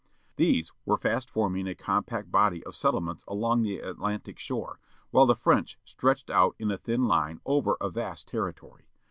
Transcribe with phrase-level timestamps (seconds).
[0.35, 4.79] These were fast forming a compact body of settlements along the Atlantic shore,
[5.11, 8.89] while the French stretched out in a thin line over a vast territory.